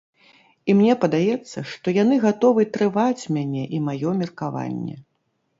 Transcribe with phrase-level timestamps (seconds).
[0.71, 4.99] І мне падаецца, што яны гатовы трываць мяне і маё меркаванне.